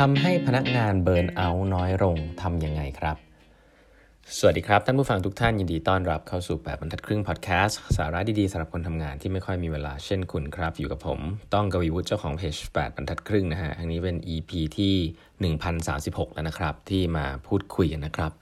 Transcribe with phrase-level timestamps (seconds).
[0.00, 3.16] ทำให้พนักงานเบิร์นเอาท์น้อยลงทำยังไงครับ
[4.38, 11.20] สวัสดีครับ ท่านผู้ฟังทุกท่านยินดีต้อนรับเข้าสู่ 8บรรทัดครึ่งพอดแคสต์สาระดีๆสำหรับคนทำงานที่ไม่ค่อยมีเวลาเช่นคุณครับ อยู่กับผม
[11.54, 14.94] ต้องกวีวุฒิเจ้าของเพจ8บรรทัดครึ่งนะฮะอันนี้เป็น EP ที่
[15.64, 18.32] 1036 แล้วนะครับ ที่มาพูดคุยกันนะครับ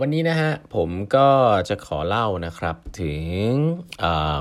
[0.00, 1.28] วันนี้นะฮะผมก็
[1.68, 3.20] จะขอเล่านะครับถึง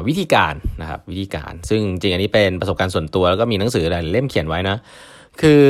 [0.08, 4.78] วิธีการนะครับวิธีการ ซึ่งจริงอันนี้เป็นประสบการณ์ส่วนตัวแล้วก็มีหนังสือหลายเล่มเขียนไว้นะ
[5.42, 5.62] คือ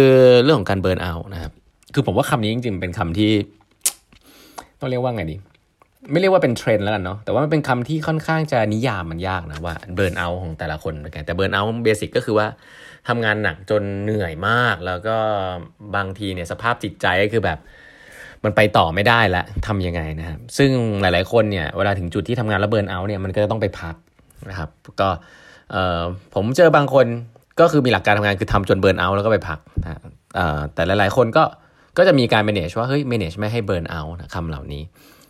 [0.43, 1.51] เรื่องของการ burn out นะครับ
[1.93, 3.31] คือผมว่าคำนี้จริงๆเป็นคำที่
[4.79, 5.37] ต้องเรียกว่าไงดี
[6.11, 12.47] ไม่เรียกว่าเป็นเทรนด์แล้วกันเนาะแต่ว่ามันเป็นคำที่ค่อนข้างจะนิยามมันยากนะว่า burn out ของแต่ละคนเป็นไงแต่ burn out basic ก็คือว่า
[13.07, 15.17] ทำงานหนักจนเหนื่อยมาก แล้วก็
[15.95, 17.59] บางทีเนี่ยสภาพจิตใจก็คือแบบ
[18.43, 20.71] มันไปต่อไม่ได้ละทำยังไงนะครับ ซึ่ง
[21.01, 23.95] หลาย ๆคนเนี่ยเวลาถึงจุดที่ทำงานแล้ว burn out เนี่ยมันก็จะต้องไปพัก
[24.49, 24.69] นะครับ
[25.01, 25.09] ก็
[26.35, 27.05] ผมเจอบางคน
[27.59, 29.99] ก็คือมีหลักการทำงานคือทำจนเบิร์นเอาท์แล้วก็ไปพักนะ
[30.73, 31.43] แต่หลาย ๆ คนก็
[31.97, 34.83] ก็จะมีการ manage ว่าเฮ้ย manage ไม่ให้เบิร์นเอาท์คำเหล่านี้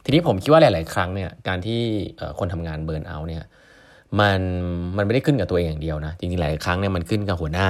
[0.04, 1.82] ทีนี้ผมคิดว่าหลาย ๆ ครั้งเนี่ยการที่
[2.40, 3.44] คนทำงานเบิร์นเอาท์เนี่ย
[4.20, 4.40] มัน
[4.98, 7.68] มันไม่ได้ขึ้นกับตัวเองอย่างเดียวนะจริง ๆ หลายครั้งเนี่ยมันขึ้นกับหัวหน้า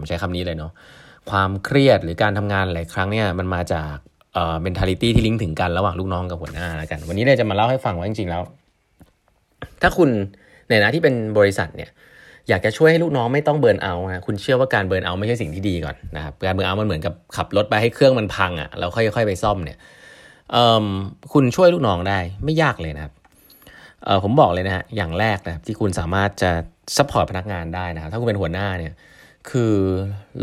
[0.00, 0.72] ผมใช้คำนี้เลยเนาะ
[1.30, 3.94] ความเครียดหรือการทำงานหลายครั้งเนี่ยมันมาจาก
[4.34, 8.42] เอ่อ mentality ที่ลิงก์ถึงกันระหว่างลูกน้องกับหัวหน้าแล้วกัน วันนี้เนี่ยจะมาเล่าให้ฟังว่าจริง ๆ แล้ว
[9.82, 10.10] ถ้าคุณ
[10.68, 11.90] ในนะที่เป็นบริษัทเนี่ย
[12.48, 19.78] อยากจะช่วยให้ลูกน้องไม่ต้อง burn out นะคุณเชื่อว่าการ burn out ไม่ใช่สิ่งที่ดีก่อนนะครับการ burn out มันเหมือนกับขับรถไปให้เครื่องมันพังอะ่ะแล้วค่อยๆไปซ่อมเนี่ย
[21.32, 23.12] คุณช่วยลูกน้องได้ไม่ยากเลยนะครับ
[24.24, 26.50] ผมบอกเลยนะฮะอย่างแรกนะที่คุณสามารถจะ
[26.96, 28.92] support พนักงานได้นะครับถ้าคุณเป็นหัวหน้าเนี่ย
[29.50, 29.74] คือ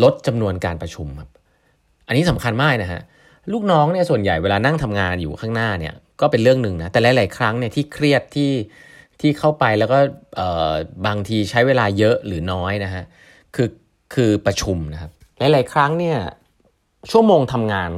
[0.03, 1.29] ลดจำนวนการประชุมครับ
[2.07, 3.01] อันนี้สำคัญมากนะฮะ
[3.53, 8.51] ลูกน้องเนี่ยส่วนใหญ่เวลานั่งทำงานอยู่ข้างหน้าเนี่ยก็เป็นเรื่องหนึ่งนะแต่หลาย ๆ ครั้งเนี่ยที่เครียดที่
[9.21, 9.99] ที่เข้าไปแล้วก็
[11.08, 13.03] บางทีใช้เวลาเยอะหรือน้อยนะฮะ
[13.55, 13.69] คือ
[14.13, 16.17] คือประชุมนะครับหลาย ๆ ครั้งเนี่ย
[17.11, 17.89] ชั่วโมงทำงาน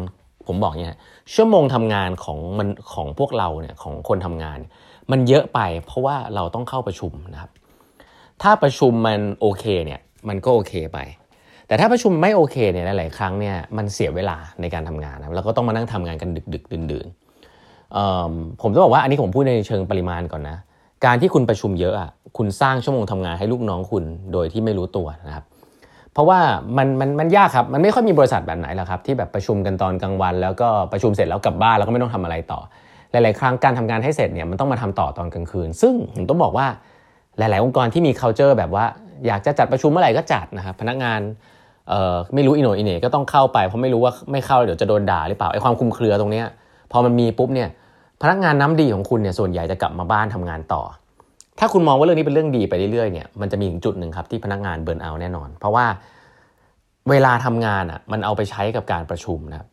[0.48, 1.00] ผมบอกเนี่ย
[1.36, 4.60] ชั่วโมงทำงานของมันของพวกเราเนี่ยของคนทำงาน
[5.12, 7.52] มันเยอะไปเพราะว่าเราต้องเข้าประชุมนะครับ
[8.42, 10.00] ถ้าประชุมมันโอเคเนี่ย
[10.30, 11.00] มันก็โอเคไป
[11.68, 17.08] แต่ถ้าประชุมไม่โอเคเนี่ยหลาย ๆ ครั้งเนี่ยมันเสียเวลาในการทำงานนะแล้วก็ต้องมานั่งทำงานกันดึก ๆ ดื่น
[17.84, 20.58] ๆผมจะบอกว่าอันนี้ผมพูดในเชิงปริมาณก่อนนะ
[21.06, 24.04] การที่คุณประชุมเยอะอะคุณสร้างชั่วโมงทำงานให้ลูกน้องคุณ
[24.34, 25.46] โดยที่ไม่รู้ตัวนะครับ
[26.14, 26.40] เพราะว่า
[26.78, 32.60] มันมันมันยากครับ มันไม่ค่อยมีบริษัทแบบไหนหรอกครับ ที่แบบประชุมกันตอนกลางวัน แล้วก็ประชุมเสร็จแล้วกลับบ้านแล้วก็ไม่ต้องทำอะไรต่อ
[33.12, 36.68] หลาย ๆ ครั้งการทำงานให้เสร็จเนี่ยมันต้องมาทำต่อตอนกลางคืน ซึ่งผมต้องบอกว่า
[37.38, 38.86] หลาย ๆ องค์กรที่มี culture แบบว่า
[39.28, 41.20] อยากจะจัดประชุมเมื่อไหร่ก็จัดนะครับพนักงาน
[41.90, 46.46] เอ่อไม่รู้อินโนอินเน่ก็ต้องเข้าไปเพราะไม่รู้ว่าไม่เข้าเดี๋ยวจะโดนด่าหรือเปล่าไอ้ความคุมเครือตรงเนี้ย
[46.92, 47.70] พอมันมีปุ๊บเนี่ย
[48.22, 50.82] พนักงานน้ำดีของคุณเนี่ยส่วนใหญ่จะกลับมาบ้านทำงานต่อ
[51.60, 55.86] ถ้าคุณมองว่าเรื่องนี้เป็นเรื่องดีไปเรื่อยๆเนี่ยมันจะมีถึงจุดหนึ่งครับที่พนักงานเบิร์นเอาแน่นอน เพราะว่า
[57.10, 59.68] เวลาทำงานอะมันเอาไปใช้กับการประชุมนะครับ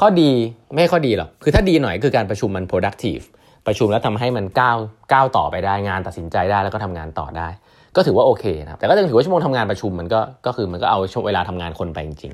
[0.00, 0.30] ข้อดี
[0.74, 3.24] ไม่ข้อดีหรอกคือถ้าดีหน่อยคือการประชุมมัน productive
[3.66, 4.76] ประชุมแล้วทำให้มันก้าว
[5.12, 7.48] ก้าวต่อไปได้งานตัดสินใจได้แล้วก็ทำงานต่อได้
[7.96, 12.32] ก็ถือว่าโอเคนะครับแต่ก็ยังถือว่าชั่วโมงทำงานประชุมมันก็ก็คือมันก็เอาช่วงเวลาทำงานคนไปจริง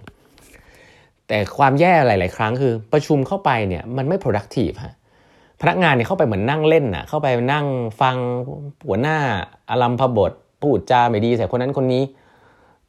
[0.63, 4.95] ๆ แต่ความแย่หลาย ๆ ครั้งคือประชุมเข้าไปเนี่ยมันไม่ productive ฮะ
[5.63, 7.67] พนักงานเนี่ยเข้าไปเหมือนนั่งเล่นน่ะ เข้าไปนั่ง
[8.01, 8.17] ฟัง
[8.87, 9.17] หัวหน้า
[9.71, 12.03] อารัมพบทพูดจาไม่ดีใส่คนนั้นคนนี้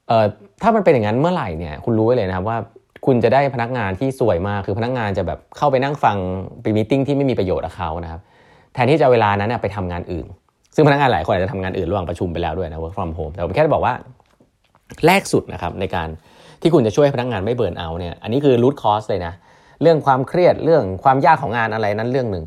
[0.08, 0.26] เอ่อ
[0.62, 2.58] ถ้ามันเป็นอย่างนั้นเมื่อไหร่เนี่ยคุณรู้ไว้เลยนะครับว่า
[3.06, 6.18] คุณจะได้พนักงานที่สวยมากคือพนักงานจะแบบเข้าไปนั่งฟัง
[6.62, 8.22] ไปมีติ้งที่ไม่มีประโยชน์กับเขานะครับ
[8.74, 10.26] แทนที่จะเวลานั้นไปทำงานอื่น
[10.76, 13.94] ซึ่งพนักงานหลายคนอาจจะทำงานอื่นระหว่างประชุมไปแล้วด้วยนะ work from home แต่ผมแค่จะบอกว่า
[15.06, 16.10] แรกสุดนะครับในการ
[16.62, 19.34] ที่คุณจะช่วยพนักงานไม่เบิร์นเอาเนี่ยอันนี้คือ root cause เลยนะ
[19.82, 22.46] เรื่องความเครียดเรื่องความยากของงานอะไรนั้นเรื่องหนึ่ง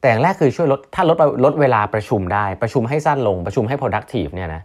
[0.00, 4.62] แต่อย่างแรกคือช่วยลดถ้าลดลดเวลาประชุมได้ประชุมให้สั้นลงประชุมให้ productive เนี่ยนะ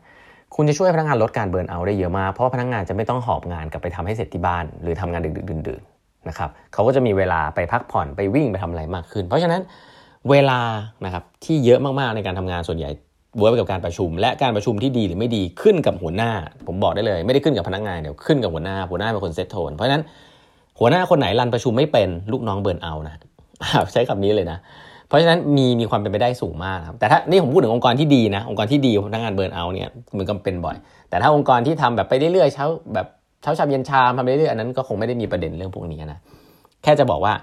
[0.55, 9.61] คุณจะช่วยพนักงานลดการเบิร์นเอาได้เยอะมาก เพราะพนักงานจะไม่ต้องหอบงานกลับไปทำให้เสร็จที่บ้าน หรือทำงานดึกๆดื่นๆนะครับเขาก็จะมีเวลาไปพักผ่อนไปวิ่งไปทำอะไรมากขึ้น เพราะฉะนั้น
[10.29, 10.59] เวลา
[11.05, 12.89] นะครับที่เยอะมากๆในการทำงานส่วนใหญ่
[13.39, 16.31] work กับการประชุม และการประชุมที่ดีหรือไม่ดีขึ้นกับหัวหน้า
[16.67, 20.03] ผมบอกได้เลย ไม่ได้ขึ้นกับพนักงานเดี๋ยวขึ้นกับหัวหน้าหัวหน้าเป็นคน set tone เพราะฉะนั้น
[20.79, 23.15] หัวหน้าคนไหน run ประชุมไม่เป็นลูกน้อง burn out นะ
[23.93, 24.57] ใช้คำนี้เลยนะ
[25.07, 30.77] เพราะฉะนั้นมีมีความเป็นไปได้สูงมากครับแต่ถ้านี่ผมพูดถึงองค์กรที่ดีนะองค์กรที่ดีพนักงาน burn out เนี่ยมันก็เป็นบ่อย
[31.09, 33.07] แต่ถ้าองค์กรที่ทำแบบไปเรื่อยๆเช้าแบบ
[33.41, 36.19] เช้าชามเย็นชามทำไปเรื่อยๆอันนั้นก็คงไม่ได้มีประเด็นเรื่องพวกนี้นะ
[36.83, 37.33] แค่จะบอกว่า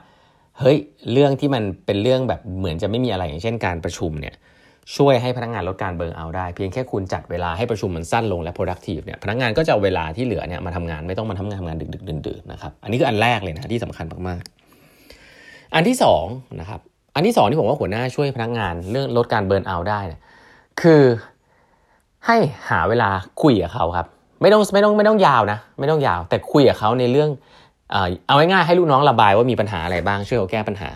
[0.61, 0.77] เฮ้ย
[1.13, 4.35] เรื่องที่มันเป็นเรื่องแบบเหมือนจะไม่มีอะไรอย่างเช่นการประชุมเนี่ย
[4.97, 15.97] ช่วยให้พนักงานลดการเบิร์นเอาได้ เพียงแค่คุณจัดเวลาให้ประชุมมันสั้นลงและ productive เนี่ยพนักงานก็จะเอาเวลาที่เหลือเนี่ยมาทำงานไม่ต้องมาทำงานทำงานดึกๆดื่นๆนะครับอันนี้คืออันแรกเลยนะที่สำคัญมากๆ อันที่
[16.27, 16.81] 2นะครับ
[17.15, 20.21] อันที่สองที่ผมว่าหัวหน้าช่วยพนักงานเรื่องลดการเบิร์นเอาได้นะ
[20.81, 21.03] คือ
[22.27, 22.37] ให้
[22.71, 23.09] หาเวลา
[23.43, 24.07] คุยกับเขาครับ
[24.41, 27.31] ไม่ต้องไม่ต้องไม่ต้องยาวนะ ไม่ต้องยาว แต่คุยกับเขาในเรื่อง
[28.27, 30.91] เอาง่ายๆให้ลูกน้องระบายว่ามีปัญหาอะไรบ้างช่วยเขาแก้ปัญหา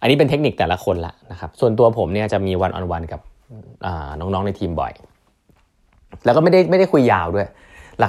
[0.00, 3.20] อันนี้เป็นเทคนิคแต่ละคนละนะครับ ส่วนตัวผมเนี่ยจะมีวันออนวันกับ
[4.20, 4.92] น้องๆในทีมบ่อย
[6.24, 7.46] แล้วก็ไม่ได้ไม่ได้คุยยาวด้วย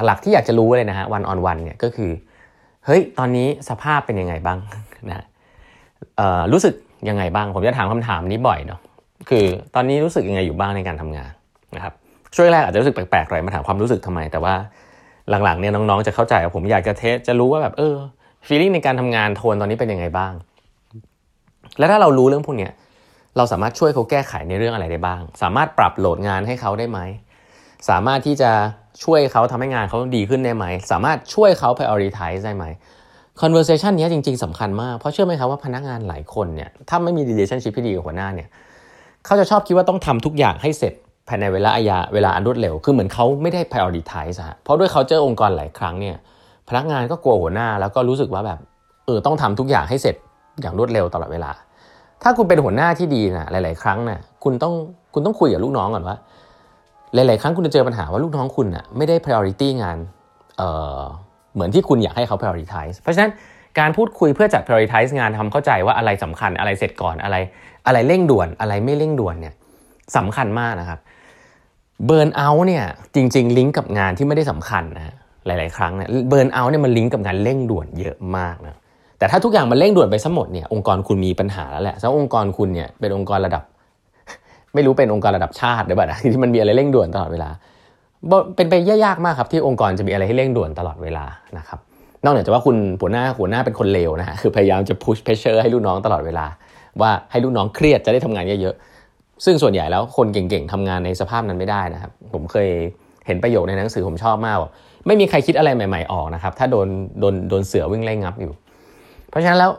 [0.06, 2.12] หลักๆ ที่อยากจะรู้เลยนะฮะวันออนวันเนี่ยก็คือ
[2.86, 4.58] เฮ้ยตอนนี้สภาพเป็นยังไงบ้าง
[5.10, 5.26] นะ
[6.52, 6.74] รู้สึก
[7.10, 8.80] ยังไงบ้าง ผมจะถามคำถามนี้บ่อยเนาะ
[9.30, 11.32] คือตอนนี้รู้สึกยังไงอยู่บ้างในการทำงาน
[11.76, 11.94] นะครับ
[12.36, 14.56] ช่วงแรกอาจจะรู้สึกแปลกๆหน่อยมาถามความรู้สึกทำไม แต่ว่า
[15.44, 17.96] หลังๆเนี่ยน้องๆจะเข้าใจผมอยากจะเทสจะรู้ว่าแบบเออ
[18.48, 20.34] ฟีลิ่งในการทำงานโทนตอนนี้เป็นยังไงบ้าง
[21.80, 22.70] แล้วถ้าเรารู้เรื่องพวกนี้
[23.38, 27.00] เราสามารถช่วยเขาแก้ไขในเรื่องอะไรได้บ้าง สามารถปรับโหลดงานให้เขาได้ไหม
[27.90, 28.52] สามารถที่จะ
[29.04, 32.66] ช่วยเขาทำให้งานเขาดีขึ้นได้ไหม สามารถช่วยเขา prioritize ได้ไหม
[33.42, 38.48] conversation นี้จริง ๆสำคัญมาก เพราะเชื่อไหมครับว่าพนักงานหลายคนเนี่ยถ้าไม่มี relationship ที่ดีกับหัวหน้าเนี่ย
[39.26, 40.94] เขาจะชอบคิดว่าต้องทำทุกอย่างให้เสร็จ
[41.28, 46.16] ภายในเวลาอายาเวลาอันรวดเร็ว คือเหมือนเขาไม่ได้ prioritize ฮะเพราะด้วยเขาเจอองค์กรหลายครั้งเนี่ย
[46.70, 48.60] พนักงานก็กลัวหัวหน้า แล้วก็รู้สึกว่าแบบ
[49.06, 50.16] เออต้องทำทุกอย่างให้เสร็จ
[50.62, 51.52] อย่างรวดเร็วตลอดเวลา
[52.24, 54.74] ถ้าคุณเป็นหัวหน้าที่ดีนะหลาย ๆ ครั้งนะ่ะคุณต้อง
[55.14, 56.18] คุณต้องคุยกับลูกน้องก่อนว่า
[57.14, 59.98] หลาย ๆ ครั้งคุณจะเจอปัญหาว่าลูกน้องคุณนะ่ะไม่ได้ priority งาน
[60.58, 60.64] เอ
[61.54, 63.32] เหมือนที่คุณอยากให้เขา prioritize เพราะฉะนั้น
[63.80, 67.36] การพูดคุยเพื่อจัด prioritize งานทำเข้าใจว่าอะไรสำคัญอะไรเสร็จก่อนอะไร
[67.88, 69.54] อะไรเร่งด่วนอะไรไม่เร่งด่วนเนี่ย
[70.18, 71.00] สำคัญมากนะครับ
[72.06, 72.84] burn out เนี่ย
[73.16, 75.16] จริง ๆ ลิงก์กับงานที่ไม่ได้สำคัญนะ
[75.46, 78.78] หลาย ๆ ครั้งเนี่ย burn out เนี่ยมันลิงก์กับงานเร่งด่วนเยอะมากนะ
[79.18, 83.64] แต่ถ้าทุกอย่างมันเร่งด่วนไปทั้งหมดเนี่ยองค์กรคุณมีปัญหาแล้วแหละเพราะองค์กรคุณเนี่ยเป็นองค์กรระดับ
[84.74, 87.50] ไม่รู้เป็นองค์กรระดับชาติหรือเปล่าที่มันมีอะไรเร่งด่วนตลอดเวลา
[88.56, 88.74] เป็นไป
[89.06, 91.26] ยากมากครับที่องค์กรจะมีอะไรให้เร่งด่วนตลอดเวลา
[91.58, 91.80] นะครับ
[92.24, 96.46] นอกจากว่าคุณหัวหน้าหัวหน้าเป็นคนเลวนะฮะคือพยายามจะ push pressure ให้ลูกน้องตลอดเวลา
[97.02, 98.76] ว่าให้ลูกน้องเครียดจะได้ทำงานเยอะ
[99.46, 102.70] ซึ่งส่วนใหญ่แล้วคนเก่งๆทำงานในสภาพนั้นไม่ได้นะครับ ผมเคย
[103.28, 104.58] เห็นประโยคในหนังสือผมชอบมาก
[105.08, 106.88] ไม่มีใครคิดอะไรใหม่ ๆออกนะครับ ถ้าโดน
[107.20, 108.52] โดนโดนเสือวิ่งไล่งับอยู่
[109.30, 109.72] เพราะฉะนั้นแล้ว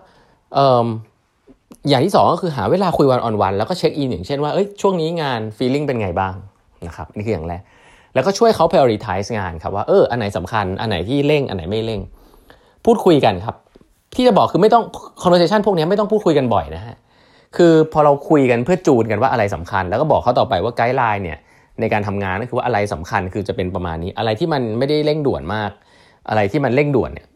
[1.89, 6.33] อย่างที่สองก็คือหาเวลาคุยวันออนวันแล้วก็เช็คอินอย่างเช่นว่าเอ้ยช่วงนี้งานฟีลลิ่งเป็นไงบ้าง
[6.87, 7.63] นะครับนี่คืออย่างแรก
[8.15, 12.01] แล้วก็ช่วยเขา prioritize งานครับว่าเอออันไหนสำคัญอันไหนที่เร่งอันไหนไม่เร่ง
[12.85, 13.57] พูดคุยกันครับ
[14.15, 14.85] ที่จะบอกคือไม่ต้อง
[15.23, 16.97] conversation พวกนี้ไม่ต้องพูดคุยกันบ่อยนะฮะ
[17.57, 21.39] คือพอเราคุยกันเพื่อจูนกันว่าอะไรสำคัญ แล้วก็บอกเขาต่อไปว่าไกด์ไลน์เนี่ย
[21.81, 25.71] ในการทำงานก็คือว่าอะไรสำคัญคือจะเป็นประมาณนี้ อะไรที่มันไม่ได้เร่งด่วนมาก
[26.29, 27.27] อะไรที่มันเร่งด่วนเนี่ย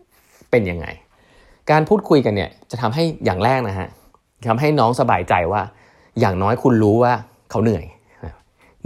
[0.50, 0.86] เป็นยังไง
[1.70, 3.88] การพูดคุยกันเนี่ยจะทำให้อย่างแรกนะฮะ
[4.48, 5.62] ทำให้น้องสบายใจว่า
[6.20, 7.12] อย่างน้อยคุณรู้ว่า
[7.50, 7.84] เขาเหนื่อย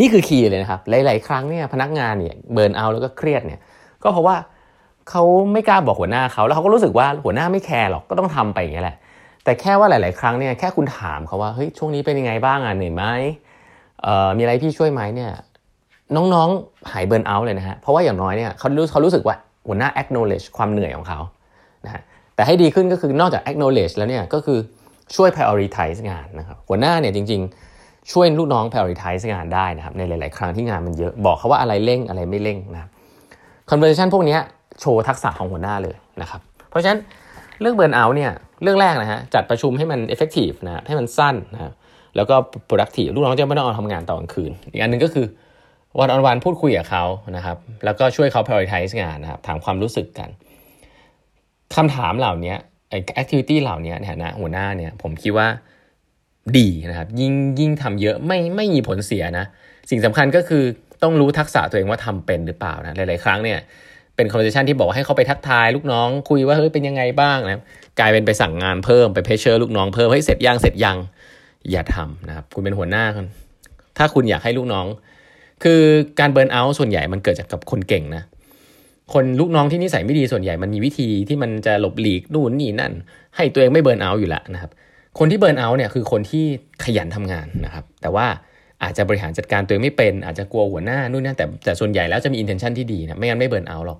[0.00, 3.60] นี่คือคีย์เลยนะครับ หลาย ๆ ครั้งเนี่ยพนักงานเนี่ยเบิร์นเอาแล้วก็เครียดเนี่ย
[4.02, 4.36] ก็เพราะว่า
[5.10, 5.22] เขา
[5.52, 8.96] ไม่กล้าบอกหัวหน้าเขาแล้วเขาก็รู้สึกว่าหัวหน้าไม่แคร์หรอกก็ต้องทำไปอย่างนี้แหละ
[9.44, 13.04] แต่แค่ว่าหลาย ๆ ครั้งเนี่ยแค่คุณถามเขาว่าเฮ้ยช่วงนี้เป็นยังไงบ้างอะเหนื่อยไหม
[14.02, 15.30] เอ่อมีอะไรพี่ช่วยไหมเนี่ย
[16.16, 19.36] น้อง ๆ หายเบิร์นเอาเลยนะฮะเพราะว่าอย่างน้อยเนี่ยเขารู้เขารู้สึกว่า
[19.66, 21.20] หัวหน้า acknowledge ความเหนื่อยของเขา
[21.84, 22.02] นะฮะ
[22.34, 24.58] แต่ให้ดีขึ้นก็คือนอกจาก acknowledge แล้วเนี่ยก็คือ
[25.16, 27.67] ช่วย prioritize งานนะครับหัวหน้าเนี่ยจริง ๆ
[28.12, 32.90] ช่วยลูกน้อง prioritize งานได้นะครับในหลาย ๆ ครั้งที่งานมันเยอะบอกเขาว่าอะไรเร่งอะไรไม่เร่งนะครับ
[33.70, 34.36] conversation พวกนี้
[34.80, 36.40] โชว์ทักษะของหัวหน้าเลยนะครับ
[36.70, 37.00] เพราะฉะนั้น
[37.60, 38.30] เรื่องเบิร์นเอาเนี่ย
[38.62, 41.72] เรื่องแรกนะฮะจัดประชุมให้มัน effective นะให้มันสั้นนะ
[42.16, 42.34] แล้วก็
[42.68, 45.26] productive ลูกน้องจะไม่ต้องเอาทำงานต่อกลางคืน อีกอันหนึ่งก็คือ
[46.00, 47.04] วันออนวันพูดคุยกับเขา
[47.36, 50.28] นะครับ แล้วก็ช่วยเขา prioritize งานนะครับถามความรู้สึกกัน
[51.76, 52.54] คำถามเหล่านี้
[52.90, 55.48] ไอ้ activity เหล่านี้เนี่ยนะหัวหน้าเนี่ยผมคิดว่า
[56.58, 59.44] ดีนะครับยิ่งยิ่งทำเยอะไม่ไม่มีผลเสียนะ
[59.90, 60.62] สิ่งสำคัญก็คือ
[61.02, 63.58] ต้องรู้ทักษะตัวเองว่าทำเป็นหรือเปล่านะหลายๆครั้งเนี่ย
[64.16, 67.62] เป็น conversation ที่บอกให้เขาไปทักทายลูกน้องคุยว่าเฮ้ยเป็นยังไงบ้างนะ
[68.00, 70.96] กลายเป็นไปสั่งงานเพิ่มไปเพชเชอร์ลูกน้องเพิ่มให้เสร็จยังเสร็จยัง
[71.70, 73.26] อย่าทำนะครับคุณเป็นหัวหน้าคน
[73.98, 74.86] ถ้าคุณอยากให้ลูกน้อง
[75.62, 75.80] คือ
[76.20, 78.22] การเบิร์นเอาท์ส่วนใหญ่มันเกิดจากกับคนเก่งนะ
[79.12, 82.92] คนลูกน้องที่นิสัยไม่ดีส่วนใหญ่มันมีวิธีที่มันจะหลบหลีกนู่นนี่นั่น
[83.36, 84.70] ให้ตัวเองไม่เบิร์นเอาท์อยู่แล้วนะครับ
[85.18, 86.44] คนที่ burn out เนี่ยคือคนที่
[86.84, 88.26] ขยันทำงานนะครับ แต่ว่า
[88.82, 93.98] อาจจะบริหารจัดการตัวเองไม่เป็น อาจจะกลัวหัวหน้านู่นนั่นแต่แต่ส่วนใหญ่แล้วจะมี intention ที่ดีนะไม่งั้นไม่ burn out หรอก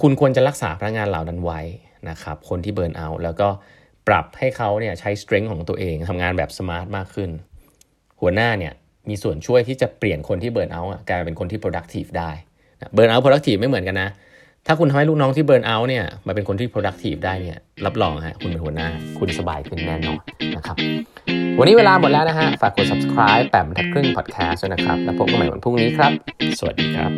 [0.00, 1.60] คุณควรจะรักษาพนักงานเหล่านั้นไว้
[2.08, 3.48] นะครับคนที่ burn out แล้วก็
[4.08, 7.30] ปรับให้เขาเนี่ยใช้ strength ของตัวเองทำงานแบบ smart มากขึ้น
[8.20, 8.72] หัวหน้าเนี่ย
[9.08, 12.30] มีส่วนช่วยที่จะเปลี่ยนคนที่ burn out กลายเป็นคนที่ productive ได้
[12.94, 14.10] burn out productive ไม่เหมือนกันนะ
[14.68, 20.18] ถ้าคุณทำให้ลูกน้องที่ burn out เนี่ยมาเป็นคนที่ productive ได้เนี่ยรับรองฮะคุณเป็นหัวหน้า คุณสบายขึ้นแน่นอน
[20.56, 20.76] นะครับ
[21.58, 26.12] วันนี้เวลาหมดแล้วนะฮะ ฝากกด subscribe แปมทัดครึ่ง podcast ด้วยนะครับ แล้วพบกันใหม่วันพรุ่งนี้ครับ
[26.58, 27.10] สวัสดีครับ